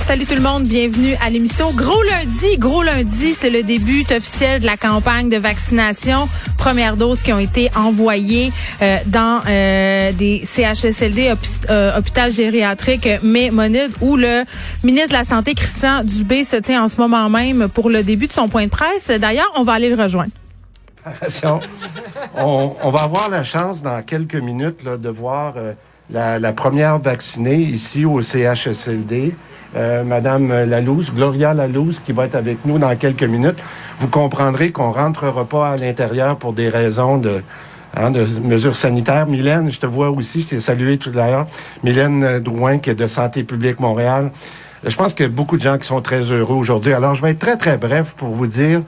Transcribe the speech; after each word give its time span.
Salut 0.00 0.26
tout 0.26 0.34
le 0.34 0.40
monde, 0.40 0.64
bienvenue 0.64 1.14
à 1.24 1.30
l'émission. 1.30 1.72
Gros 1.72 2.02
lundi, 2.02 2.58
gros 2.58 2.82
lundi, 2.82 3.32
c'est 3.32 3.50
le 3.50 3.62
début 3.62 4.02
officiel 4.02 4.60
de 4.60 4.66
la 4.66 4.76
campagne 4.76 5.28
de 5.28 5.36
vaccination. 5.36 6.28
Première 6.58 6.96
dose 6.96 7.22
qui 7.22 7.32
ont 7.32 7.38
été 7.38 7.70
envoyées 7.76 8.52
euh, 8.82 8.96
dans 9.06 9.40
euh, 9.46 10.10
des 10.12 10.42
CHSLD, 10.44 11.32
euh, 11.68 11.96
hôpital 11.96 12.32
gériatrique 12.32 13.08
Mémonide, 13.22 13.92
où 14.00 14.16
le 14.16 14.44
ministre 14.82 15.10
de 15.10 15.14
la 15.14 15.24
Santé, 15.24 15.54
Christian 15.54 16.02
Dubé, 16.02 16.42
se 16.42 16.56
tient 16.56 16.82
en 16.82 16.88
ce 16.88 16.96
moment 16.96 17.28
même 17.28 17.68
pour 17.68 17.88
le 17.88 18.02
début 18.02 18.26
de 18.26 18.32
son 18.32 18.48
point 18.48 18.64
de 18.64 18.70
presse. 18.70 19.10
D'ailleurs, 19.10 19.52
on 19.56 19.62
va 19.62 19.74
aller 19.74 19.90
le 19.90 20.02
rejoindre. 20.02 20.32
On, 22.36 22.90
va 22.90 23.02
avoir 23.02 23.30
la 23.30 23.44
chance 23.44 23.82
dans 23.82 24.02
quelques 24.02 24.34
minutes 24.34 24.82
là, 24.82 24.96
de 24.96 25.08
voir 25.08 25.54
la, 26.12 26.38
la, 26.38 26.52
première 26.52 26.98
vaccinée 26.98 27.56
ici 27.56 28.04
au 28.04 28.22
CHSLD. 28.22 29.34
Euh, 29.76 30.02
Madame 30.02 30.48
Lalouse, 30.64 31.12
Gloria 31.14 31.54
Lalouse, 31.54 32.00
qui 32.04 32.12
va 32.12 32.24
être 32.24 32.34
avec 32.34 32.64
nous 32.64 32.78
dans 32.78 32.94
quelques 32.96 33.22
minutes. 33.22 33.58
Vous 34.00 34.08
comprendrez 34.08 34.72
qu'on 34.72 34.90
rentrera 34.90 35.44
pas 35.44 35.68
à 35.70 35.76
l'intérieur 35.76 36.36
pour 36.36 36.52
des 36.52 36.68
raisons 36.68 37.18
de, 37.18 37.42
hein, 37.96 38.10
de 38.10 38.24
mesures 38.42 38.74
sanitaires. 38.74 39.26
Mylène, 39.26 39.70
je 39.70 39.78
te 39.78 39.86
vois 39.86 40.10
aussi, 40.10 40.42
je 40.42 40.48
t'ai 40.48 40.60
salué 40.60 40.98
tout 40.98 41.10
à 41.10 41.30
l'heure. 41.30 41.46
Mylène 41.84 42.40
Drouin, 42.40 42.78
qui 42.78 42.90
est 42.90 42.96
de 42.96 43.06
Santé 43.06 43.44
publique 43.44 43.78
Montréal. 43.78 44.32
Je 44.82 44.96
pense 44.96 45.14
qu'il 45.14 45.26
y 45.26 45.28
a 45.28 45.32
beaucoup 45.32 45.56
de 45.56 45.62
gens 45.62 45.78
qui 45.78 45.86
sont 45.86 46.00
très 46.00 46.22
heureux 46.22 46.56
aujourd'hui. 46.56 46.92
Alors, 46.92 47.14
je 47.14 47.22
vais 47.22 47.30
être 47.30 47.38
très, 47.38 47.56
très 47.56 47.76
bref 47.76 48.14
pour 48.16 48.30
vous 48.30 48.48
dire 48.48 48.82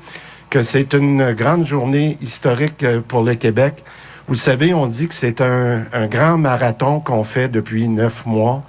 que 0.50 0.62
c'est 0.62 0.94
une 0.94 1.32
grande 1.32 1.64
journée 1.64 2.18
historique 2.20 2.82
euh, 2.82 3.00
pour 3.06 3.22
le 3.22 3.34
Québec. 3.36 3.84
Vous 4.28 4.36
savez, 4.36 4.72
on 4.72 4.86
dit 4.86 5.08
que 5.08 5.14
c'est 5.14 5.40
un, 5.40 5.82
grand 6.06 6.38
marathon 6.38 7.00
qu'on 7.00 7.24
fait 7.24 7.48
depuis 7.48 7.88
neuf 7.88 8.24
mois. 8.24 8.62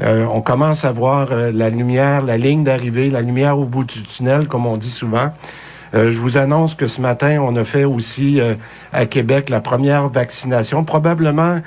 Euh, 0.00 0.26
on 0.32 0.40
commence 0.40 0.84
à 0.84 0.90
voir 0.90 1.28
euh, 1.30 1.52
la 1.52 1.70
lumière, 1.70 2.22
la 2.22 2.36
ligne 2.36 2.64
d'arrivée, 2.64 3.08
la 3.08 3.20
lumière 3.20 3.58
au 3.58 3.64
bout 3.64 3.84
du 3.84 4.02
tunnel, 4.02 4.48
comme 4.48 4.66
on 4.66 4.76
dit 4.76 4.90
souvent. 4.90 5.32
Euh, 5.94 6.10
je 6.10 6.18
vous 6.18 6.36
annonce 6.36 6.74
que 6.74 6.88
ce 6.88 7.00
matin, 7.00 7.38
on 7.40 7.54
a 7.54 7.64
fait 7.64 7.84
aussi 7.84 8.40
à 8.92 9.06
Québec 9.06 9.50
la 9.50 9.60
première 9.60 10.08
vaccination, 10.08 10.82
probablement 10.84 11.60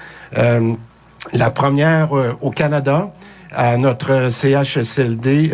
la 1.33 1.49
première 1.51 2.09
au 2.41 2.51
Canada 2.51 3.11
à 3.53 3.77
notre 3.77 4.29
CHSLD 4.31 5.51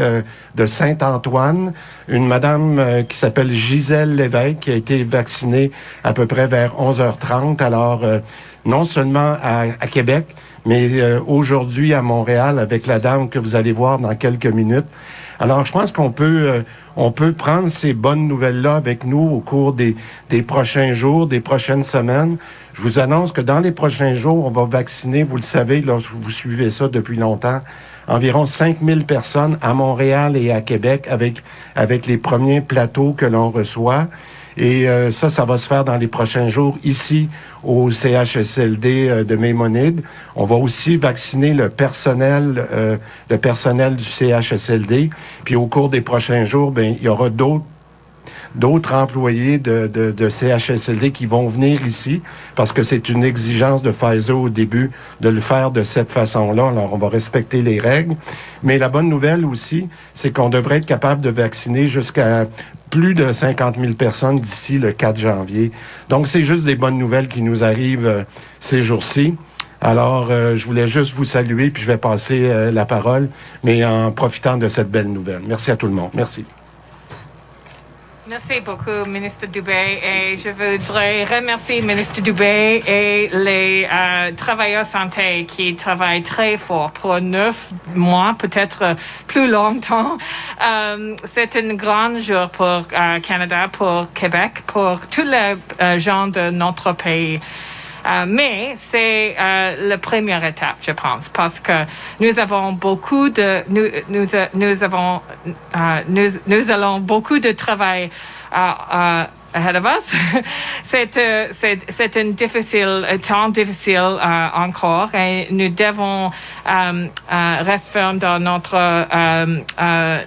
de 0.56 0.66
Saint-Antoine, 0.66 1.74
une 2.08 2.28
madame 2.28 3.04
qui 3.08 3.18
s'appelle 3.18 3.52
Gisèle 3.52 4.16
Lévesque 4.16 4.60
qui 4.60 4.72
a 4.72 4.76
été 4.76 5.04
vaccinée 5.04 5.72
à 6.04 6.14
peu 6.14 6.26
près 6.26 6.48
vers 6.48 6.76
11h30. 6.76 7.62
Alors, 7.64 8.02
non 8.66 8.86
seulement 8.86 9.36
à 9.42 9.88
Québec, 9.88 10.28
mais 10.68 10.90
euh, 11.02 11.22
aujourd'hui 11.26 11.94
à 11.94 12.02
Montréal 12.02 12.60
avec 12.60 12.88
la 12.88 13.00
dame 13.00 13.30
que 13.30 13.40
vous 13.40 13.56
allez 13.56 13.72
voir 13.72 14.00
dans 14.00 14.14
quelques 14.16 14.48
minutes. 14.48 14.86
Alors, 15.40 15.66
je 15.66 15.72
pense 15.72 15.92
qu'on 15.92 16.12
peut, 16.12 16.50
euh, 16.50 16.62
on 16.96 17.12
peut 17.12 17.32
prendre 17.32 17.70
ces 17.70 17.94
bonnes 17.94 18.28
nouvelles-là 18.28 18.76
avec 18.76 19.04
nous 19.04 19.20
au 19.20 19.40
cours 19.40 19.74
des, 19.74 19.96
des 20.30 20.42
prochains 20.42 20.94
jours, 20.94 21.28
des 21.28 21.42
prochaines 21.42 21.84
semaines. 21.84 22.38
Je 22.74 22.82
vous 22.82 22.98
annonce 22.98 23.32
que 23.32 23.42
dans 23.42 23.60
les 23.60 23.72
prochains 23.72 24.16
jours, 24.16 24.46
on 24.46 24.50
va 24.50 24.66
vacciner, 24.66 25.24
vous 25.24 25.36
le 25.36 25.44
savez, 25.44 25.82
lorsque 25.82 26.12
vous 26.12 26.32
suivez 26.32 26.72
ça 26.72 26.88
depuis 26.88 27.18
longtemps, 27.18 27.62
environ 28.08 28.46
5000 28.46 29.06
personnes 29.06 29.58
à 29.62 29.74
Montréal 29.74 30.36
et 30.38 30.52
à 30.52 30.62
Québec 30.62 31.08
avec, 31.10 31.44
avec 31.76 32.08
les 32.08 32.18
premiers 32.18 32.62
plateaux 32.62 33.14
que 33.14 33.26
l'on 33.26 33.52
reçoit. 33.52 34.08
Et 34.58 34.90
euh, 34.90 35.12
ça, 35.12 35.30
ça 35.30 35.46
va 35.46 35.58
se 35.58 35.68
faire 35.68 35.86
dans 35.86 35.98
les 35.98 36.08
prochains 36.08 36.50
jours 36.50 36.78
ici 36.84 37.30
au 37.64 37.92
CHSLD 37.92 39.08
euh, 39.08 39.24
de 39.24 39.36
Mémonide. 39.36 40.02
On 40.36 40.46
va 40.46 40.56
aussi 40.56 40.98
vacciner 40.98 41.54
le 41.54 41.70
personnel, 41.70 42.68
euh, 42.72 42.98
le 43.30 43.38
personnel 43.38 43.96
du 43.96 44.04
CHSLD. 44.04 45.12
Puis 45.46 45.56
au 45.56 45.68
cours 45.68 45.90
des 45.90 46.02
prochains 46.02 46.44
jours, 46.44 46.72
ben 46.72 46.96
il 47.00 47.06
y 47.06 47.08
aura 47.08 47.30
d'autres 47.30 47.66
d'autres 48.58 48.94
employés 48.94 49.60
de, 49.60 49.88
de, 49.88 50.12
de, 50.12 50.30
CHSLD 50.30 51.12
qui 51.12 51.26
vont 51.26 51.48
venir 51.48 51.86
ici 51.86 52.22
parce 52.56 52.74
que 52.74 52.84
c'est 52.84 53.10
une 53.10 53.24
exigence 53.24 53.84
de 53.84 53.92
Pfizer 53.92 54.38
au 54.38 54.50
début 54.50 54.92
de 55.22 55.30
le 55.30 55.40
faire 55.42 55.72
de 55.72 55.84
cette 55.84 56.12
façon-là. 56.12 56.68
Alors, 56.68 56.94
on 56.94 56.98
va 56.98 57.10
respecter 57.10 57.62
les 57.62 57.80
règles. 57.80 58.16
Mais 58.64 58.78
la 58.78 58.90
bonne 58.90 59.10
nouvelle 59.10 59.46
aussi, 59.46 59.88
c'est 60.16 60.32
qu'on 60.32 60.50
devrait 60.50 60.78
être 60.78 60.86
capable 60.86 61.22
de 61.22 61.30
vacciner 61.30 61.88
jusqu'à 61.88 62.48
plus 62.90 63.14
de 63.14 63.32
50 63.32 63.78
000 63.80 63.94
personnes 63.94 64.40
d'ici 64.40 64.78
le 64.78 64.92
4 64.92 65.18
janvier. 65.18 65.72
Donc, 66.10 66.28
c'est 66.28 66.44
juste 66.44 66.64
des 66.64 66.76
bonnes 66.76 66.98
nouvelles 66.98 67.28
qui 67.28 67.42
nous 67.42 67.64
arrivent 67.64 68.08
euh, 68.08 68.24
ces 68.60 68.82
jours-ci. 68.82 69.36
Alors, 69.82 70.30
euh, 70.32 70.58
je 70.58 70.66
voulais 70.66 70.88
juste 70.88 71.14
vous 71.14 71.26
saluer, 71.26 71.70
puis 71.70 71.84
je 71.84 71.88
vais 71.88 71.98
passer 71.98 72.50
euh, 72.50 72.72
la 72.72 72.86
parole, 72.86 73.30
mais 73.64 73.86
en 73.86 74.12
profitant 74.12 74.58
de 74.58 74.68
cette 74.70 74.90
belle 74.90 75.12
nouvelle. 75.12 75.42
Merci 75.48 75.70
à 75.72 75.76
tout 75.76 75.88
le 75.88 75.94
monde. 75.94 76.10
Merci. 76.16 76.46
Merci 78.30 78.60
beaucoup, 78.60 79.06
ministre 79.08 79.46
Dubé. 79.46 80.00
Et 80.04 80.38
je 80.38 80.50
voudrais 80.50 81.24
remercier 81.24 81.82
ministre 81.82 82.20
Dubé 82.20 82.84
et 82.86 83.30
les 83.32 83.88
euh, 83.90 84.34
travailleurs 84.36 84.86
santé 84.86 85.46
qui 85.46 85.76
travaillent 85.76 86.24
très 86.24 86.58
fort 86.58 86.92
pour 86.92 87.22
neuf 87.22 87.70
mois, 87.96 88.36
peut-être 88.38 88.98
plus 89.28 89.50
longtemps. 89.50 90.18
Euh, 90.62 91.16
c'est 91.32 91.56
un 91.56 91.74
grand 91.76 92.20
jour 92.20 92.50
pour 92.50 92.66
euh, 92.66 93.20
Canada, 93.22 93.70
pour 93.72 94.12
Québec, 94.14 94.64
pour 94.68 95.00
tous 95.08 95.22
les 95.24 95.56
euh, 95.82 95.98
gens 95.98 96.28
de 96.28 96.50
notre 96.50 96.92
pays. 96.92 97.40
Euh, 98.08 98.26
mais 98.28 98.78
c'est 98.92 99.36
euh, 99.38 99.90
la 99.90 99.98
première 99.98 100.44
étape, 100.46 100.78
je 100.82 100.92
pense, 100.92 101.28
parce 101.30 101.60
que 101.60 101.84
nous 102.20 102.40
avons 102.40 102.72
beaucoup 102.72 103.30
de, 103.30 103.64
nous, 103.70 103.88
nous, 104.10 104.28
nous 104.54 104.84
avons, 104.84 105.22
euh, 105.46 106.02
nous, 106.08 106.30
nous 106.48 106.72
allons 106.72 107.00
beaucoup 107.00 107.40
de 107.40 107.52
travail 107.52 108.10
ahead 109.58 109.76
of 109.76 109.86
us. 109.86 110.14
c'est 110.84 111.18
euh, 111.18 111.48
c'est 111.90 112.18
un 112.18 112.32
difficile 112.32 113.06
temps 113.28 113.50
difficile 113.50 114.18
euh, 114.20 114.48
encore 114.56 115.14
et 115.16 115.48
nous 115.52 115.70
devons 115.70 116.32
euh, 116.68 117.08
rester 117.62 118.14
dans 118.16 118.40
notre 118.40 119.08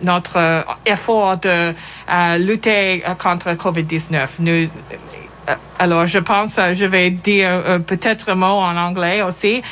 notre 0.02 0.64
effort 0.86 1.36
de 1.38 1.74
lutter 2.38 3.02
contre 3.18 3.50
Covid-19. 3.52 4.28
Nous 4.40 4.52
euh, 4.52 4.66
alors, 5.78 6.06
je 6.06 6.18
pense, 6.18 6.58
euh, 6.58 6.74
je 6.74 6.84
vais 6.84 7.10
dire 7.10 7.48
euh, 7.50 7.78
peut-être 7.78 8.30
un 8.30 8.34
mot 8.34 8.46
en 8.46 8.76
anglais 8.76 9.22
aussi. 9.22 9.62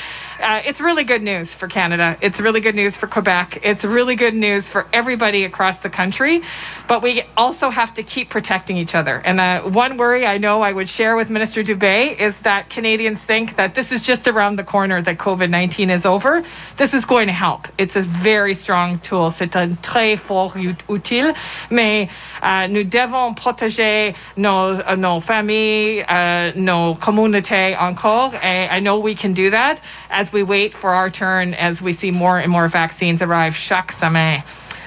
Uh, 0.40 0.62
it's 0.64 0.80
really 0.80 1.02
good 1.02 1.22
news 1.22 1.52
for 1.52 1.66
Canada. 1.66 2.16
It's 2.20 2.40
really 2.40 2.60
good 2.60 2.76
news 2.76 2.96
for 2.96 3.08
Quebec. 3.08 3.58
It's 3.64 3.84
really 3.84 4.14
good 4.14 4.34
news 4.34 4.68
for 4.68 4.86
everybody 4.92 5.44
across 5.44 5.78
the 5.80 5.90
country. 5.90 6.42
But 6.86 7.02
we 7.02 7.24
also 7.36 7.70
have 7.70 7.94
to 7.94 8.04
keep 8.04 8.30
protecting 8.30 8.76
each 8.76 8.94
other. 8.94 9.20
And 9.24 9.40
uh, 9.40 9.62
one 9.62 9.96
worry 9.96 10.24
I 10.26 10.38
know 10.38 10.62
I 10.62 10.72
would 10.72 10.88
share 10.88 11.16
with 11.16 11.28
Minister 11.28 11.64
Dubé 11.64 12.16
is 12.16 12.38
that 12.38 12.70
Canadians 12.70 13.20
think 13.20 13.56
that 13.56 13.74
this 13.74 13.90
is 13.90 14.00
just 14.00 14.28
around 14.28 14.56
the 14.56 14.64
corner 14.64 15.02
that 15.02 15.18
COVID 15.18 15.50
19 15.50 15.90
is 15.90 16.06
over. 16.06 16.44
This 16.76 16.94
is 16.94 17.04
going 17.04 17.26
to 17.26 17.32
help. 17.32 17.66
It's 17.76 17.96
a 17.96 18.02
very 18.02 18.54
strong 18.54 19.00
tool. 19.00 19.32
C'est 19.32 19.56
un 19.56 19.76
très 19.76 20.16
fort 20.16 20.54
utile. 20.56 21.34
Mais 21.68 22.08
uh, 22.42 22.68
nous 22.68 22.84
devons 22.84 23.34
protéger 23.34 24.14
nos, 24.36 24.80
uh, 24.80 24.94
nos 24.94 25.20
familles, 25.20 26.04
uh, 26.08 26.52
nos 26.54 26.94
communautés 26.94 27.76
encore. 27.76 28.34
And 28.36 28.70
I 28.70 28.78
know 28.78 29.00
we 29.00 29.16
can 29.16 29.34
do 29.34 29.50
that 29.50 29.80
as 30.10 30.27
as 30.28 30.32
we 30.32 30.42
wait 30.42 30.74
for 30.74 30.90
our 30.90 31.10
turn, 31.10 31.54
as 31.54 31.80
we 31.80 31.92
see 31.92 32.10
more 32.10 32.38
and 32.38 32.48
more 32.48 32.68
vaccines 32.68 33.22
arrive 33.22 33.54
chaque 33.54 33.92
semaine. 33.92 34.42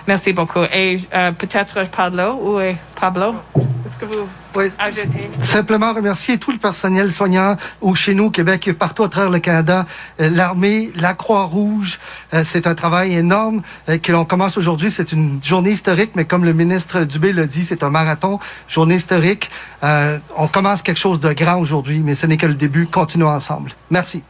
Merci 0.08 0.34
beaucoup. 0.34 0.64
Et 0.74 1.00
euh, 1.14 1.32
peut-être 1.32 1.90
Pablo, 1.92 2.34
ou 2.34 2.60
Pablo, 3.00 3.36
est-ce 3.56 3.98
que 4.00 4.06
vous 4.06 4.28
oui. 4.56 4.72
ajoutez? 4.80 5.30
Simplement 5.44 5.94
remercier 5.94 6.38
tout 6.40 6.52
le 6.52 6.58
personnel 6.58 7.12
soignant 7.14 7.56
ou 7.82 7.96
chez 7.96 8.16
nous, 8.16 8.26
au 8.26 8.30
Québec, 8.30 8.68
et 8.68 8.74
partout 8.74 9.04
à 9.04 9.10
travers 9.10 9.30
le 9.30 9.40
Canada, 9.40 9.86
euh, 10.20 10.30
l'armée, 10.30 10.92
la 10.96 11.14
Croix-Rouge. 11.14 12.00
Euh, 12.34 12.44
c'est 12.44 12.66
un 12.66 12.76
travail 12.76 13.14
énorme 13.14 13.62
que 14.02 14.12
l'on 14.12 14.26
commence 14.26 14.58
aujourd'hui. 14.58 14.92
C'est 14.92 15.12
une 15.12 15.40
journée 15.44 15.72
historique, 15.72 16.12
mais 16.16 16.26
comme 16.26 16.46
le 16.46 16.54
ministre 16.54 17.04
Dubé 17.04 17.32
l'a 17.32 17.46
dit, 17.46 17.64
c'est 17.64 17.84
un 17.84 17.90
marathon, 17.90 18.40
journée 18.68 18.96
historique. 18.96 19.50
Euh, 19.84 20.18
on 20.36 20.48
commence 20.48 20.82
quelque 20.82 21.00
chose 21.00 21.20
de 21.20 21.32
grand 21.34 21.58
aujourd'hui, 21.58 22.00
mais 22.00 22.16
ce 22.16 22.26
n'est 22.26 22.38
que 22.38 22.48
le 22.48 22.56
début. 22.56 22.88
Continuons 22.88 23.30
ensemble. 23.30 23.72
Merci. 23.92 24.24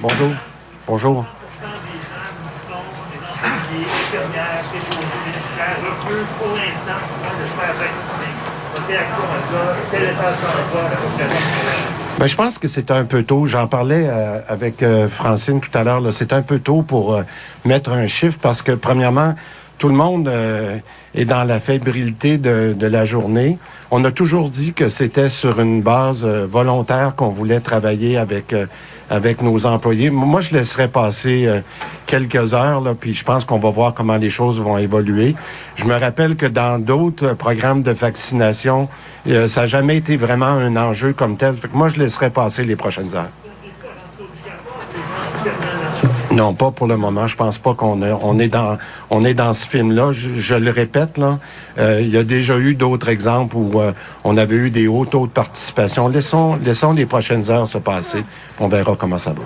Bonjour. 0.00 0.30
Bonjour. 0.86 1.24
Ben, 12.18 12.26
je 12.28 12.36
pense 12.36 12.58
que 12.58 12.68
c'est 12.68 12.90
un 12.92 13.04
peu 13.04 13.24
tôt. 13.24 13.46
J'en 13.46 13.66
parlais 13.66 14.06
euh, 14.06 14.38
avec 14.48 14.82
euh, 14.82 15.08
Francine 15.08 15.60
tout 15.60 15.76
à 15.76 15.82
l'heure. 15.82 16.02
C'est 16.12 16.32
un 16.32 16.42
peu 16.42 16.60
tôt 16.60 16.82
pour 16.82 17.14
euh, 17.14 17.22
mettre 17.64 17.90
un 17.90 18.06
chiffre 18.06 18.38
parce 18.40 18.62
que, 18.62 18.72
premièrement, 18.72 19.34
tout 19.78 19.88
le 19.88 19.94
monde 19.94 20.30
est 21.14 21.24
dans 21.24 21.44
la 21.44 21.60
fébrilité 21.60 22.38
de, 22.38 22.86
la 22.86 23.04
journée. 23.04 23.58
On 23.90 24.04
a 24.04 24.10
toujours 24.10 24.50
dit 24.50 24.72
que 24.72 24.88
c'était 24.88 25.28
sur 25.28 25.60
une 25.60 25.82
base 25.82 26.24
volontaire 26.24 27.14
qu'on 27.16 27.28
voulait 27.28 27.60
travailler 27.60 28.16
avec 28.16 28.54
avec 29.10 29.42
nos 29.42 29.66
employés. 29.66 30.10
Moi, 30.10 30.40
je 30.40 30.50
laisserai 30.50 30.88
passer 30.88 31.46
euh, 31.46 31.60
quelques 32.06 32.54
heures, 32.54 32.80
là, 32.80 32.94
puis 32.98 33.14
je 33.14 33.24
pense 33.24 33.44
qu'on 33.44 33.58
va 33.58 33.70
voir 33.70 33.94
comment 33.94 34.16
les 34.16 34.30
choses 34.30 34.60
vont 34.60 34.78
évoluer. 34.78 35.34
Je 35.76 35.84
me 35.84 35.94
rappelle 35.94 36.36
que 36.36 36.46
dans 36.46 36.78
d'autres 36.78 37.34
programmes 37.34 37.82
de 37.82 37.90
vaccination, 37.92 38.88
euh, 39.28 39.48
ça 39.48 39.62
n'a 39.62 39.66
jamais 39.66 39.96
été 39.96 40.16
vraiment 40.16 40.46
un 40.46 40.76
enjeu 40.76 41.12
comme 41.12 41.36
tel. 41.36 41.54
Fait 41.54 41.68
que 41.68 41.76
moi, 41.76 41.88
je 41.88 41.98
laisserai 41.98 42.30
passer 42.30 42.64
les 42.64 42.76
prochaines 42.76 43.14
heures. 43.14 43.43
Non, 46.34 46.52
pas 46.52 46.72
pour 46.72 46.88
le 46.88 46.96
moment. 46.96 47.28
Je 47.28 47.36
pense 47.36 47.58
pas 47.58 47.74
qu'on 47.74 48.00
on 48.02 48.38
est 48.40 49.34
dans 49.34 49.54
ce 49.54 49.66
film-là. 49.66 50.10
Je, 50.12 50.54
le 50.56 50.70
répète 50.72 51.16
là, 51.16 51.38
euh, 51.78 52.00
il 52.00 52.10
y 52.10 52.16
a 52.16 52.24
déjà 52.24 52.58
eu 52.58 52.74
d'autres 52.74 53.08
exemples 53.08 53.56
où 53.56 53.80
euh, 53.80 53.92
on 54.24 54.36
avait 54.36 54.56
eu 54.56 54.70
des 54.70 54.88
hauts 54.88 55.04
taux 55.04 55.28
de 55.28 55.32
participation. 55.32 56.08
Laissons 56.08 56.92
les 56.92 57.06
prochaines 57.06 57.48
heures 57.50 57.68
se 57.68 57.78
passer. 57.78 58.24
On 58.58 58.66
verra 58.66 58.96
comment 58.96 59.18
ça 59.18 59.32
va. 59.32 59.42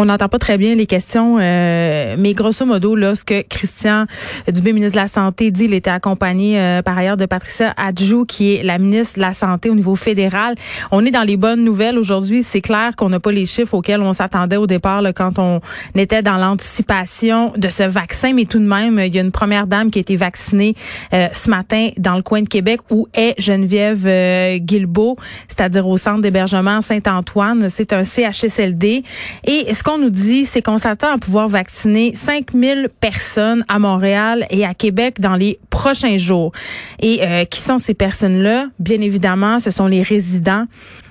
On 0.00 0.04
n'entend 0.04 0.28
pas 0.28 0.38
très 0.38 0.58
bien 0.58 0.76
les 0.76 0.86
questions, 0.86 1.38
euh, 1.40 2.14
mais 2.16 2.32
grosso 2.32 2.64
modo, 2.64 2.94
là, 2.94 3.16
ce 3.16 3.24
que 3.24 3.42
Christian 3.42 4.06
Dubé, 4.46 4.72
ministre 4.72 4.94
de 4.96 5.02
la 5.02 5.08
Santé, 5.08 5.50
dit, 5.50 5.64
il 5.64 5.74
était 5.74 5.90
accompagné 5.90 6.56
euh, 6.60 6.82
par 6.82 6.96
ailleurs 6.96 7.16
de 7.16 7.26
Patricia 7.26 7.74
Adjou, 7.76 8.24
qui 8.24 8.54
est 8.54 8.62
la 8.62 8.78
ministre 8.78 9.16
de 9.16 9.22
la 9.22 9.32
Santé 9.32 9.70
au 9.70 9.74
niveau 9.74 9.96
fédéral. 9.96 10.54
On 10.92 11.04
est 11.04 11.10
dans 11.10 11.24
les 11.24 11.36
bonnes 11.36 11.64
nouvelles 11.64 11.98
aujourd'hui. 11.98 12.44
C'est 12.44 12.60
clair 12.60 12.94
qu'on 12.94 13.08
n'a 13.08 13.18
pas 13.18 13.32
les 13.32 13.44
chiffres 13.44 13.74
auxquels 13.74 14.00
on 14.00 14.12
s'attendait 14.12 14.56
au 14.56 14.68
départ 14.68 15.02
là, 15.02 15.12
quand 15.12 15.40
on 15.40 15.60
était 15.96 16.22
dans 16.22 16.36
l'anticipation 16.36 17.52
de 17.56 17.68
ce 17.68 17.82
vaccin, 17.82 18.32
mais 18.34 18.44
tout 18.44 18.60
de 18.60 18.66
même, 18.66 19.00
il 19.04 19.12
y 19.12 19.18
a 19.18 19.22
une 19.22 19.32
première 19.32 19.66
dame 19.66 19.90
qui 19.90 19.98
a 19.98 20.02
été 20.02 20.14
vaccinée 20.14 20.76
euh, 21.12 21.26
ce 21.32 21.50
matin 21.50 21.88
dans 21.96 22.14
le 22.14 22.22
coin 22.22 22.42
de 22.42 22.48
Québec 22.48 22.82
où 22.92 23.08
est 23.14 23.34
Geneviève 23.40 24.06
euh, 24.06 24.58
Guilbeault, 24.58 25.16
c'est-à-dire 25.48 25.88
au 25.88 25.96
centre 25.96 26.20
d'hébergement 26.20 26.82
Saint-Antoine. 26.82 27.68
C'est 27.68 27.92
un 27.92 28.04
CHSLD. 28.04 29.02
Et 29.44 29.72
qu'on 29.88 29.96
nous 29.96 30.10
dit, 30.10 30.44
c'est 30.44 30.60
qu'on 30.60 30.76
s'attend 30.76 31.14
à 31.14 31.16
pouvoir 31.16 31.48
vacciner 31.48 32.12
5000 32.14 32.90
personnes 33.00 33.64
à 33.68 33.78
Montréal 33.78 34.46
et 34.50 34.66
à 34.66 34.74
Québec 34.74 35.18
dans 35.18 35.34
les 35.34 35.58
prochains 35.70 36.18
jours. 36.18 36.52
Et 37.00 37.20
euh, 37.22 37.46
qui 37.46 37.58
sont 37.62 37.78
ces 37.78 37.94
personnes-là? 37.94 38.66
Bien 38.78 39.00
évidemment, 39.00 39.60
ce 39.60 39.70
sont 39.70 39.86
les 39.86 40.02
résidents 40.02 40.66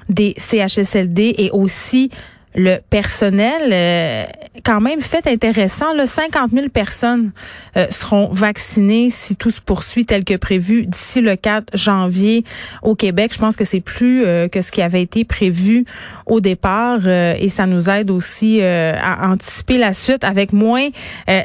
des 0.09 0.35
CHSLD 0.37 1.33
et 1.39 1.49
aussi 1.49 2.11
le 2.55 2.77
personnel, 2.89 3.69
euh, 3.71 4.25
quand 4.63 4.81
même 4.81 5.01
fait 5.01 5.27
intéressant. 5.27 5.93
Là, 5.93 6.07
50 6.07 6.51
000 6.51 6.69
personnes 6.69 7.31
euh, 7.75 7.85
seront 7.91 8.29
vaccinées 8.31 9.09
si 9.09 9.35
tout 9.35 9.51
se 9.51 9.61
poursuit 9.61 10.05
tel 10.05 10.23
que 10.23 10.35
prévu 10.35 10.85
d'ici 10.85 11.21
le 11.21 11.35
4 11.35 11.77
janvier 11.77 12.43
au 12.81 12.95
Québec. 12.95 13.31
Je 13.33 13.39
pense 13.39 13.55
que 13.55 13.63
c'est 13.63 13.79
plus 13.79 14.25
euh, 14.25 14.47
que 14.47 14.61
ce 14.61 14.71
qui 14.71 14.81
avait 14.81 15.03
été 15.03 15.23
prévu 15.23 15.85
au 16.25 16.39
départ 16.39 17.07
et 17.07 17.47
ça 17.47 17.65
nous 17.65 17.89
aide 17.89 18.11
aussi 18.11 18.61
à 18.61 19.29
anticiper 19.29 19.77
la 19.77 19.93
suite 19.93 20.25
avec 20.25 20.51
moins 20.51 20.89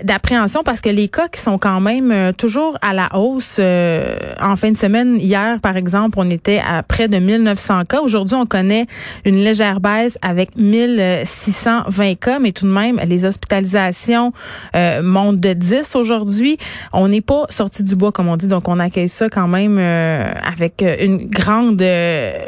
d'appréhension 0.03 0.63
parce 0.65 0.81
que 0.81 0.89
les 0.89 1.07
cas 1.07 1.29
qui 1.29 1.41
sont 1.41 1.57
quand 1.57 1.81
même 1.81 2.33
toujours 2.37 2.77
à 2.83 2.93
la 2.93 3.15
hausse. 3.17 3.61
en 3.61 4.57
fin 4.57 4.73
de 4.73 4.77
semaine, 4.77 5.19
hier, 5.19 5.61
par 5.63 5.77
exemple, 5.77 6.19
on 6.19 6.29
était 6.29 6.61
à 6.67 6.83
près 6.83 7.07
de 7.07 7.19
1900 7.19 7.85
cas. 7.85 8.01
Aujourd'hui, 8.01 8.35
on 8.35 8.47
connaît 8.47 8.87
une 9.25 9.37
légère 9.37 9.79
baisse 9.79 10.19
avec 10.21 10.57
1000 10.57 11.02
620 11.25 12.15
cas, 12.19 12.39
mais 12.39 12.53
tout 12.53 12.67
de 12.67 12.73
même, 12.73 13.01
les 13.07 13.25
hospitalisations 13.25 14.33
euh, 14.75 15.03
montent 15.03 15.41
de 15.41 15.53
10 15.53 15.97
aujourd'hui. 15.97 16.59
On 16.93 17.09
n'est 17.09 17.21
pas 17.21 17.47
sorti 17.49 17.83
du 17.83 17.97
bois, 17.97 18.13
comme 18.13 18.29
on 18.29 18.37
dit, 18.37 18.49
donc 18.49 18.69
on 18.69 18.79
accueille 18.79 19.09
ça 19.09 19.29
quand 19.29 19.49
même 19.49 19.79
euh, 19.79 20.33
avec 20.45 20.85
une 21.01 21.29
grande 21.29 21.81
euh, 21.83 22.47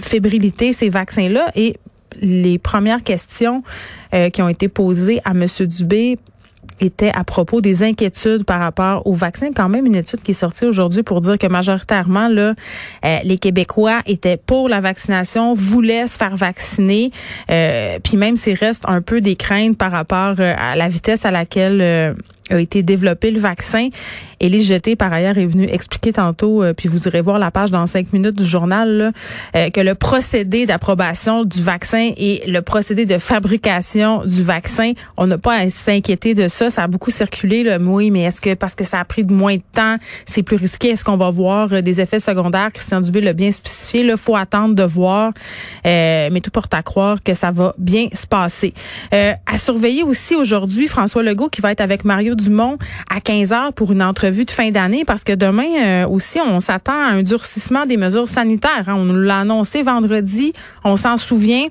fébrilité, 0.00 0.72
ces 0.72 0.88
vaccins-là. 0.88 1.50
Et 1.54 1.76
les 2.22 2.58
premières 2.58 3.02
questions 3.02 3.62
qui 4.32 4.40
ont 4.40 4.48
été 4.48 4.68
posées 4.68 5.20
à 5.26 5.32
M. 5.32 5.46
Dubé 5.66 6.16
était 6.80 7.12
à 7.14 7.24
propos 7.24 7.60
des 7.60 7.82
inquiétudes 7.82 8.44
par 8.44 8.60
rapport 8.60 9.06
au 9.06 9.14
vaccin. 9.14 9.50
Quand 9.54 9.68
même 9.68 9.86
une 9.86 9.94
étude 9.94 10.20
qui 10.20 10.32
est 10.32 10.34
sortie 10.34 10.64
aujourd'hui 10.64 11.02
pour 11.02 11.20
dire 11.20 11.38
que 11.38 11.46
majoritairement 11.46 12.28
là, 12.28 12.54
euh, 13.04 13.18
les 13.24 13.38
Québécois 13.38 14.00
étaient 14.06 14.36
pour 14.36 14.68
la 14.68 14.80
vaccination, 14.80 15.54
voulaient 15.54 16.06
se 16.06 16.16
faire 16.16 16.36
vacciner. 16.36 17.10
Euh, 17.50 17.98
puis 18.02 18.16
même 18.16 18.36
s'il 18.36 18.54
reste 18.54 18.84
un 18.86 19.00
peu 19.00 19.20
des 19.20 19.36
craintes 19.36 19.78
par 19.78 19.90
rapport 19.90 20.34
euh, 20.38 20.54
à 20.58 20.76
la 20.76 20.88
vitesse 20.88 21.24
à 21.24 21.30
laquelle 21.30 22.16
a 22.50 22.60
été 22.60 22.82
développé 22.82 23.30
le 23.30 23.40
vaccin. 23.40 23.88
Élise 24.38 24.68
Jeté, 24.68 24.96
par 24.96 25.12
ailleurs, 25.12 25.38
est 25.38 25.46
venue 25.46 25.66
expliquer 25.70 26.12
tantôt, 26.12 26.62
euh, 26.62 26.74
puis 26.74 26.88
vous 26.88 27.08
irez 27.08 27.22
voir 27.22 27.38
la 27.38 27.50
page 27.50 27.70
dans 27.70 27.86
cinq 27.86 28.12
minutes 28.12 28.36
du 28.36 28.44
journal, 28.44 29.12
euh, 29.54 29.70
que 29.70 29.80
le 29.80 29.94
procédé 29.94 30.66
d'approbation 30.66 31.44
du 31.44 31.62
vaccin 31.62 32.12
et 32.16 32.42
le 32.46 32.60
procédé 32.60 33.06
de 33.06 33.16
fabrication 33.18 34.24
du 34.26 34.42
vaccin, 34.42 34.92
on 35.16 35.26
n'a 35.26 35.38
pas 35.38 35.54
à 35.54 35.70
s'inquiéter 35.70 36.34
de 36.34 36.48
ça. 36.48 36.68
Ça 36.68 36.82
a 36.82 36.86
beaucoup 36.86 37.10
circulé, 37.10 37.62
le 37.62 37.78
oui, 37.86 38.10
mais 38.10 38.22
est-ce 38.22 38.40
que 38.40 38.54
parce 38.54 38.74
que 38.74 38.84
ça 38.84 39.00
a 39.00 39.04
pris 39.04 39.24
de 39.24 39.32
moins 39.32 39.56
de 39.56 39.62
temps, 39.72 39.96
c'est 40.26 40.42
plus 40.42 40.56
risqué? 40.56 40.88
Est-ce 40.88 41.04
qu'on 41.04 41.16
va 41.16 41.30
voir 41.30 41.72
euh, 41.72 41.80
des 41.80 42.00
effets 42.00 42.18
secondaires? 42.18 42.70
Christian 42.72 43.00
Dubé 43.00 43.20
l'a 43.22 43.32
bien 43.32 43.50
spécifié. 43.52 44.02
Il 44.02 44.16
faut 44.16 44.36
attendre 44.36 44.74
de 44.74 44.82
voir, 44.82 45.32
mais 45.84 46.40
tout 46.42 46.50
porte 46.50 46.72
à 46.74 46.82
croire 46.82 47.22
que 47.22 47.34
ça 47.34 47.50
va 47.50 47.74
bien 47.78 48.08
se 48.12 48.26
passer. 48.26 48.72
à 49.12 49.58
surveiller 49.58 50.02
aussi 50.02 50.34
aujourd'hui, 50.34 50.88
François 50.88 51.22
Legault 51.22 51.48
qui 51.48 51.60
va 51.60 51.72
être 51.72 51.80
avec 51.80 52.04
Mario 52.04 52.34
Dumont 52.36 52.78
à 53.10 53.20
15 53.20 53.52
heures 53.52 53.72
pour 53.72 53.92
une 53.92 54.02
entrevue 54.02 54.44
de 54.44 54.50
fin 54.50 54.70
d'année 54.70 55.04
parce 55.04 55.24
que 55.24 55.32
demain 55.32 55.64
euh, 55.84 56.06
aussi, 56.06 56.38
on 56.40 56.60
s'attend 56.60 56.92
à 56.92 57.10
un 57.10 57.22
durcissement 57.22 57.86
des 57.86 57.96
mesures 57.96 58.28
sanitaires. 58.28 58.88
Hein. 58.88 58.94
On 58.96 59.04
nous 59.04 59.20
l'a 59.20 59.40
annoncé 59.40 59.82
vendredi, 59.82 60.52
on 60.84 60.96
s'en 60.96 61.16
souvient. 61.16 61.66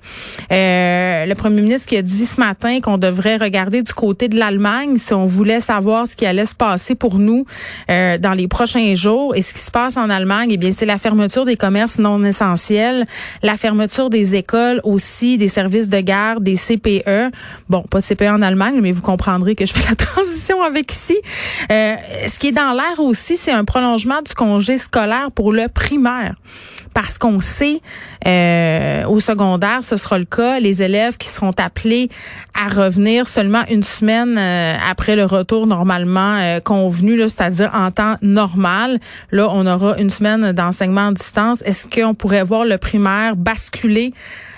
Euh, 0.52 1.26
le 1.26 1.36
premier 1.36 1.62
ministre 1.62 1.88
qui 1.88 1.98
a 1.98 2.02
dit 2.02 2.26
ce 2.26 2.40
matin 2.40 2.80
qu'on 2.82 2.98
devrait 2.98 3.38
regarder 3.38 3.82
du 3.82 3.94
côté 3.94 4.28
de 4.28 4.38
l'Allemagne 4.38 4.98
si 4.98 5.14
on 5.14 5.26
voulait 5.26 5.60
savoir 5.60 6.08
ce 6.08 6.16
qui 6.16 6.26
allait 6.26 6.46
se 6.46 6.56
passer 6.56 6.96
pour 6.96 7.20
nous 7.20 7.46
euh, 7.90 8.18
dans 8.18 8.34
les 8.34 8.48
prochains 8.48 8.96
jours. 8.96 9.36
Et 9.36 9.42
ce 9.42 9.54
qui 9.54 9.60
se 9.60 9.72
passe 9.72 9.98
en 9.98 10.10
Allemagne, 10.10 10.50
eh 10.52 10.58
bien, 10.58 10.72
c'est 10.72 10.86
la 10.86 10.98
fermeture 10.98 11.46
des 11.46 11.56
commerces 11.56 12.00
non 12.00 12.24
essentiels, 12.24 13.06
la 13.44 13.58
fermeture 13.58 14.10
des 14.10 14.36
écoles 14.36 14.82
aussi, 14.84 15.38
des 15.38 15.48
services 15.48 15.90
de 15.90 16.00
garde, 16.00 16.44
des 16.44 16.56
CPE. 16.56 17.32
Bon, 17.70 17.84
pas 17.84 18.00
de 18.00 18.06
CPE 18.06 18.30
en 18.30 18.42
Allemagne, 18.42 18.80
mais 18.82 18.92
vous 18.92 19.02
comprendrez 19.02 19.56
que 19.56 19.66
je 19.66 19.74
fais 19.74 19.88
la 19.90 19.96
transition 20.06 20.55
avec 20.64 20.92
ici. 20.92 21.18
Euh, 21.72 21.96
ce 22.28 22.40
qui 22.40 22.48
est 22.48 22.52
dans 22.52 22.74
l'air 22.74 23.00
aussi, 23.00 23.36
c'est 23.38 23.52
un 23.52 23.66
prolongement 23.66 24.22
du 24.22 24.34
congé 24.34 24.78
scolaire 24.78 25.30
pour 25.34 25.52
le 25.52 25.68
primaire. 25.68 26.36
Parce 26.94 27.18
qu'on 27.18 27.42
sait, 27.42 27.82
euh, 28.26 29.06
au 29.06 29.20
secondaire, 29.20 29.84
ce 29.84 29.98
sera 29.98 30.18
le 30.18 30.24
cas, 30.24 30.60
les 30.62 30.82
élèves 30.82 31.18
qui 31.18 31.28
seront 31.28 31.52
appelés 31.58 32.10
à 32.54 32.70
revenir 32.70 33.28
seulement 33.28 33.64
une 33.70 33.84
semaine 33.84 34.38
euh, 34.38 34.78
après 34.90 35.18
le 35.18 35.26
retour 35.26 35.68
normalement 35.68 36.60
convenu, 36.64 37.20
c'est-à-dire 37.22 37.72
en 37.74 37.92
temps 37.92 38.16
normal. 38.22 39.00
Là, 39.32 39.50
on 39.52 39.68
aura 39.68 39.98
une 39.98 40.10
semaine 40.10 40.54
d'enseignement 40.54 41.08
à 41.08 41.12
distance. 41.12 41.62
Est-ce 41.64 41.88
qu'on 41.88 42.14
pourrait 42.14 42.44
voir 42.44 42.64
le 42.64 42.78
primaire 42.78 43.36
basculer 43.36 44.14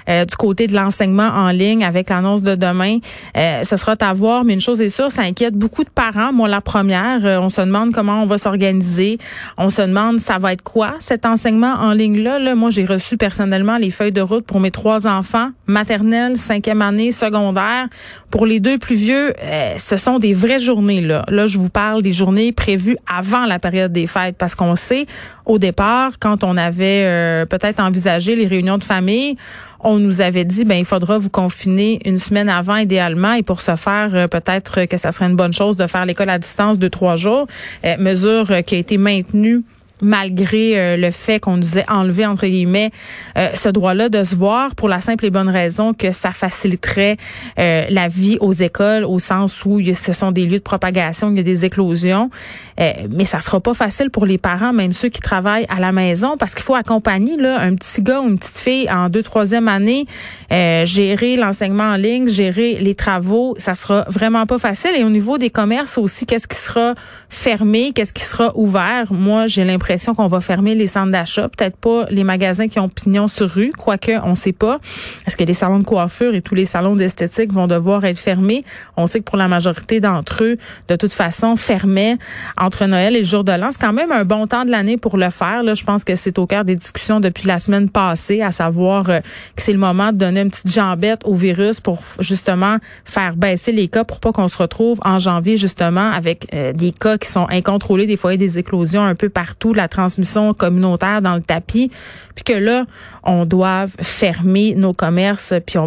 euh, 0.10 0.26
du 0.26 0.36
côté 0.36 0.68
de 0.68 0.74
l'enseignement 0.74 1.28
en 1.28 1.50
ligne 1.50 1.84
avec 1.84 2.10
l'annonce 2.10 2.44
de 2.44 2.56
demain. 2.56 3.00
Euh, 3.36 3.64
ce 3.64 3.76
sera 3.76 3.96
à 4.00 4.14
voir, 4.14 4.44
mais 4.44 4.54
une 4.54 4.62
chose 4.62 4.82
est 4.82 4.90
sûre, 4.90 5.12
ça 5.12 5.24
inquiète 5.24 5.56
beaucoup 5.56 5.84
de 5.84 5.90
parents. 5.90 6.32
Moi, 6.32 6.48
la 6.48 6.62
première, 6.62 7.26
euh, 7.26 7.40
on 7.40 7.50
se 7.50 7.62
demande 7.62 7.94
comment 7.94 8.22
on 8.22 8.26
va 8.26 8.38
s'organiser. 8.38 9.18
On 9.58 9.70
se 9.70 9.82
demande, 9.82 10.20
ça 10.20 10.38
va 10.38 10.54
être 10.54 10.62
quoi 10.62 10.96
cet 11.00 11.26
enseignement 11.26 11.74
en 11.74 11.94
ligne-là? 11.94 12.40
Là, 12.40 12.56
moi, 12.56 12.70
j'ai 12.70 12.86
reçu 12.86 13.18
personnellement 13.18 13.78
les 13.78 13.92
feuilles 13.92 14.12
de 14.12 14.22
route 14.22 14.46
pour 14.46 14.60
mes 14.60 14.72
trois 14.72 15.08
enfants, 15.08 15.50
maternelle, 15.66 16.38
cinquième 16.38 16.82
année, 16.82 17.12
secondaire. 17.12 17.88
Pour 18.30 18.46
les 18.46 18.60
deux 18.60 18.78
plus 18.78 18.96
vieux, 18.96 19.34
ce 19.78 19.98
sont 19.98 20.20
des 20.20 20.34
vraies 20.34 20.60
journées. 20.60 21.02
Là. 21.02 21.24
là, 21.30 21.48
je 21.48 21.58
vous 21.58 21.70
parle 21.70 22.02
des 22.02 22.12
journées 22.12 22.52
prévues 22.52 22.98
avant 23.08 23.46
la 23.46 23.60
période 23.60 23.92
des 23.92 24.08
fêtes 24.08 24.36
parce 24.38 24.56
qu'on 24.56 24.76
sait, 24.76 25.06
au 25.48 25.58
départ, 25.58 26.20
quand 26.20 26.44
on 26.44 26.58
avait 26.58 27.46
peut-être 27.50 27.80
envisagé 27.80 28.36
les 28.36 28.46
réunions 28.46 28.78
de 28.78 28.84
famille, 28.84 29.38
on 29.80 30.00
nous 30.00 30.22
avait 30.22 30.46
dit 30.46 30.66
ben 30.66 30.76
il 30.76 30.86
faudra 30.86 31.18
vous 31.18 31.30
confiner 31.30 32.00
une 32.06 32.18
semaine 32.18 32.50
avant 32.50 32.78
idéalement. 32.78 33.34
Et 33.34 33.44
pour 33.44 33.62
ce 33.62 33.76
faire 33.76 34.10
euh, 34.14 34.28
peut-être 34.28 34.86
que 34.86 34.98
ça 34.98 35.12
serait 35.12 35.26
une 35.26 35.36
bonne 35.36 35.54
chose 35.54 35.78
de 35.78 35.88
faire 35.88 36.06
l'école 36.06 36.30
à 36.30 36.40
distance 36.40 36.80
de 36.80 36.88
trois 36.88 37.16
jours, 37.16 37.48
euh, 37.86 37.96
mesure 38.00 38.48
qui 38.66 38.76
a 38.76 38.78
été 38.78 38.98
maintenue 38.98 39.64
malgré 40.02 40.78
euh, 40.78 40.98
le 40.98 41.12
fait 41.12 41.40
qu'on 41.40 41.58
nous 41.58 41.78
ait 41.78 41.86
enlevé, 41.90 42.26
entre 42.26 42.46
guillemets, 42.46 42.92
euh, 43.38 43.50
ce 43.54 43.70
droit-là 43.70 44.10
de 44.10 44.24
se 44.24 44.36
voir 44.36 44.76
pour 44.76 44.90
la 44.90 45.02
simple 45.02 45.26
et 45.26 45.30
bonne 45.30 45.50
raison 45.50 45.94
que 45.94 46.12
ça 46.12 46.32
faciliterait 46.32 47.18
euh, 47.60 47.86
la 47.90 48.08
vie 48.08 48.38
aux 48.40 48.54
écoles 48.54 49.04
au 49.04 49.20
sens 49.20 49.66
où 49.66 49.82
ce 49.84 50.14
sont 50.14 50.32
des 50.32 50.46
lieux 50.46 50.60
de 50.60 50.64
propagation, 50.64 51.32
il 51.32 51.38
y 51.38 51.40
a 51.40 51.44
des 51.44 51.66
éclosions. 51.66 52.30
mais 52.78 53.26
ça 53.26 53.40
sera 53.40 53.60
pas 53.60 53.74
facile 53.74 54.10
pour 54.10 54.26
les 54.26 54.38
parents, 54.38 54.72
même 54.72 54.94
ceux 54.94 55.10
qui 55.10 55.22
travaillent 55.22 55.66
à 55.70 55.80
la 55.80 55.92
maison, 55.92 56.38
parce 56.38 56.54
qu'il 56.54 56.64
faut 56.64 56.76
accompagner 56.76 57.36
là, 57.38 57.60
un 57.60 57.76
petit 57.76 58.02
gars 58.02 58.22
ou 58.22 58.30
une 58.30 58.38
petite 58.38 58.60
fille 58.60 58.90
en 58.90 59.10
deux, 59.10 59.24
troisième 59.24 59.68
année, 59.68 60.06
gérer 60.52 61.36
l'enseignement 61.38 61.92
en 61.92 61.96
ligne, 61.96 62.28
gérer 62.28 62.76
les 62.76 62.96
travaux. 62.96 63.56
Ça 63.58 63.74
sera 63.74 64.06
vraiment 64.10 64.46
pas 64.46 64.60
facile. 64.60 64.92
Et 64.96 65.04
au 65.04 65.10
niveau 65.10 65.38
des 65.38 65.50
commerces 65.50 65.98
aussi, 65.98 66.26
qu'est-ce 66.26 66.48
qui 66.48 66.58
sera 66.58 66.94
fermé, 67.30 67.92
qu'est-ce 67.94 68.14
qui 68.14 68.24
sera 68.24 68.52
ouvert? 68.56 69.12
Moi, 69.12 69.48
j'ai 69.48 69.64
l'impression 69.64 70.14
qu'on 70.14 70.28
va 70.28 70.40
fermer 70.40 70.76
les 70.76 70.88
centres 70.88 71.12
d'achat, 71.12 71.50
peut-être 71.50 71.78
pas 71.78 72.06
les 72.10 72.24
magasins 72.24 72.68
qui 72.68 72.80
ont 72.80 72.90
pignon 72.90 73.28
sur 73.28 73.50
rue, 73.50 73.72
quoique 73.78 74.12
on 74.24 74.36
sait 74.36 74.54
pas. 74.54 74.80
Est-ce 75.26 75.36
que 75.36 75.44
les 75.44 75.54
salons 75.54 75.80
de 75.80 75.86
coiffure 75.86 76.34
et 76.34 76.42
tous 76.42 76.56
les 76.56 76.66
salons 76.66 76.96
d'esthétique 76.96 77.52
vont 77.52 77.68
devoir 77.68 78.06
être 78.06 78.18
fermés? 78.18 78.64
On 78.96 79.08
sait 79.08 79.20
que 79.20 79.26
pour 79.26 79.38
la 79.38 79.48
majorité 79.48 80.00
d'entre 80.00 80.44
eux, 80.44 80.58
de 80.88 80.96
toute 80.96 81.14
façon, 81.14 81.56
fermés 81.56 82.18
entre 82.58 82.86
Noël 82.86 83.16
et 83.16 83.20
le 83.20 83.26
jour 83.26 83.44
de 83.44 83.52
l'an. 83.52 83.70
C'est 83.72 83.82
quand 83.82 83.94
même 83.94 84.12
un 84.12 84.24
bon 84.24 84.48
temps 84.48 84.66
de 84.66 84.72
l'année 84.72 84.98
pour 84.98 85.18
le 85.18 85.30
faire. 85.30 85.64
Là, 85.64 85.74
je 85.74 85.84
pense 85.84 86.04
que 86.04 86.16
c'est 86.16 86.40
au 86.40 86.48
cœur 86.48 86.64
des 86.64 86.76
discussions 86.76 87.20
depuis 87.20 87.48
la 87.48 87.60
semaine 87.60 87.90
passée, 87.90 88.42
à 88.42 88.52
savoir 88.52 89.10
euh, 89.10 89.20
que 89.56 89.62
c'est 89.62 89.74
le 89.74 89.80
moment 89.80 90.12
de 90.12 90.18
donner 90.18 90.42
une 90.42 90.50
petite 90.50 90.72
jambette 90.72 91.22
au 91.26 91.34
virus 91.34 91.80
pour 91.80 92.02
justement 92.20 92.78
faire 93.06 93.36
baisser 93.36 93.72
les 93.72 93.88
cas 93.88 94.04
pour 94.04 94.20
pas 94.20 94.32
qu'on 94.32 94.48
se 94.48 94.58
retrouve 94.58 95.00
en 95.04 95.20
janvier 95.20 95.58
justement 95.58 96.12
avec 96.12 96.48
euh, 96.54 96.74
des 96.74 96.92
cas 96.92 97.17
qui 97.18 97.30
sont 97.30 97.48
incontrôlés, 97.50 98.06
des 98.06 98.16
fois 98.16 98.38
des 98.38 98.58
éclosions 98.58 99.04
un 99.04 99.16
peu 99.16 99.30
partout 99.30 99.74
la 99.74 99.88
transmission 99.88 100.54
communautaire 100.54 101.22
dans 101.22 101.36
le 101.36 101.42
tapis, 101.42 101.92
puis 102.36 102.44
que 102.44 102.54
là, 102.54 102.86
on 103.24 103.46
doit 103.46 103.86
fermer 104.00 104.76
nos 104.76 104.94
commerces, 104.94 105.54
puis 105.66 105.78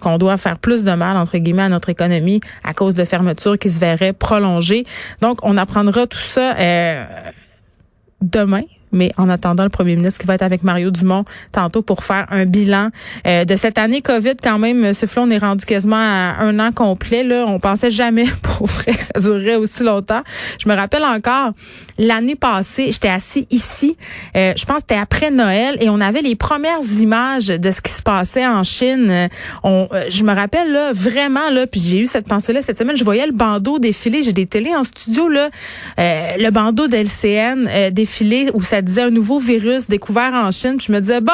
qu'on 0.00 0.18
doit 0.18 0.36
faire 0.36 0.58
plus 0.58 0.84
de 0.84 0.92
mal, 0.92 1.16
entre 1.16 1.38
guillemets, 1.38 1.62
à 1.62 1.68
notre 1.68 1.90
économie 1.90 2.40
à 2.64 2.74
cause 2.74 2.94
de 2.94 3.04
fermetures 3.04 3.58
qui 3.58 3.70
se 3.70 3.80
verraient 3.80 4.12
prolongées. 4.12 4.84
Donc, 5.20 5.38
on 5.42 5.56
apprendra 5.56 6.06
tout 6.06 6.18
ça 6.18 6.56
euh, 6.56 7.04
demain 8.22 8.62
mais 8.92 9.12
en 9.16 9.28
attendant, 9.28 9.64
le 9.64 9.68
premier 9.68 9.96
ministre 9.96 10.20
qui 10.20 10.26
va 10.26 10.34
être 10.34 10.42
avec 10.42 10.62
Mario 10.62 10.90
Dumont 10.90 11.24
tantôt 11.52 11.82
pour 11.82 12.04
faire 12.04 12.26
un 12.30 12.46
bilan 12.46 12.88
euh, 13.26 13.44
de 13.44 13.56
cette 13.56 13.78
année 13.78 14.02
COVID 14.02 14.36
quand 14.42 14.58
même. 14.58 14.94
Ce 14.94 15.06
flot, 15.06 15.22
on 15.22 15.30
est 15.30 15.38
rendu 15.38 15.64
quasiment 15.64 15.96
à 15.96 16.36
un 16.40 16.58
an 16.58 16.72
complet. 16.72 17.24
Là. 17.24 17.44
On 17.46 17.58
pensait 17.58 17.90
jamais 17.90 18.26
pour 18.42 18.66
vrai 18.66 18.92
que 18.92 19.02
ça 19.02 19.20
durerait 19.20 19.56
aussi 19.56 19.82
longtemps. 19.82 20.22
Je 20.62 20.68
me 20.68 20.74
rappelle 20.74 21.04
encore, 21.04 21.52
l'année 21.98 22.36
passée, 22.36 22.90
j'étais 22.92 23.08
assis 23.08 23.46
ici. 23.50 23.96
Euh, 24.36 24.52
je 24.56 24.64
pense 24.64 24.76
que 24.76 24.82
c'était 24.88 25.00
après 25.00 25.30
Noël 25.30 25.76
et 25.80 25.88
on 25.88 26.00
avait 26.00 26.22
les 26.22 26.36
premières 26.36 26.82
images 27.00 27.48
de 27.48 27.70
ce 27.70 27.80
qui 27.80 27.92
se 27.92 28.02
passait 28.02 28.46
en 28.46 28.62
Chine. 28.62 29.08
Euh, 29.10 29.28
on, 29.62 29.88
je 30.08 30.22
me 30.22 30.34
rappelle 30.34 30.72
là, 30.72 30.92
vraiment, 30.92 31.50
là, 31.50 31.66
puis 31.66 31.80
j'ai 31.80 32.00
eu 32.00 32.06
cette 32.06 32.26
pensée-là 32.26 32.62
cette 32.62 32.78
semaine. 32.78 32.96
Je 32.96 33.04
voyais 33.04 33.26
le 33.26 33.32
bandeau 33.32 33.78
défiler. 33.78 34.22
J'ai 34.22 34.32
des 34.32 34.46
télés 34.46 34.74
en 34.74 34.84
studio, 34.84 35.28
là. 35.28 35.50
le 35.96 36.50
bandeau 36.50 36.88
d'LCN 36.88 37.90
défiler 37.90 38.50
où 38.54 38.62
ça 38.62 38.77
disait 38.82 39.02
un 39.02 39.10
nouveau 39.10 39.38
virus 39.38 39.88
découvert 39.88 40.34
en 40.34 40.50
Chine. 40.50 40.76
Puis 40.76 40.86
je 40.88 40.92
me 40.92 41.00
disais, 41.00 41.20
bon, 41.20 41.32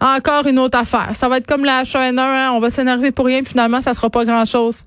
encore 0.00 0.46
une 0.46 0.58
autre 0.58 0.78
affaire. 0.78 1.10
Ça 1.14 1.28
va 1.28 1.38
être 1.38 1.46
comme 1.46 1.64
la 1.64 1.82
H1N1, 1.82 2.18
hein. 2.18 2.50
on 2.54 2.60
va 2.60 2.70
s'énerver 2.70 3.10
pour 3.10 3.26
rien, 3.26 3.42
puis 3.42 3.52
finalement, 3.52 3.80
ça 3.80 3.94
sera 3.94 4.10
pas 4.10 4.24
grand-chose. 4.24 4.78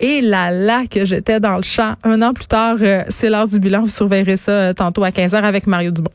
Et 0.00 0.20
là, 0.20 0.50
là 0.50 0.86
que 0.90 1.04
j'étais 1.04 1.38
dans 1.38 1.56
le 1.56 1.62
champ. 1.62 1.94
Un 2.02 2.22
an 2.22 2.34
plus 2.34 2.46
tard, 2.46 2.76
euh, 2.80 3.04
c'est 3.08 3.30
l'heure 3.30 3.46
du 3.46 3.60
bilan. 3.60 3.82
Vous 3.82 3.88
surveillerez 3.88 4.36
ça 4.36 4.52
euh, 4.52 4.72
tantôt 4.72 5.04
à 5.04 5.10
15h 5.10 5.36
avec 5.36 5.66
Mario 5.66 5.92
Dubon. 5.92 6.10